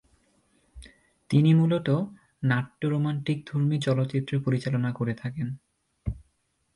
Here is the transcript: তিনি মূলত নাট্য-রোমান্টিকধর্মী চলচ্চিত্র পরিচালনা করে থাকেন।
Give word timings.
তিনি 1.29 1.53
মূলত 1.53 1.87
নাট্য-রোমান্টিকধর্মী 2.43 3.77
চলচ্চিত্র 3.79 4.39
পরিচালনা 4.39 4.91
করে 4.91 5.13
থাকেন। 5.13 5.47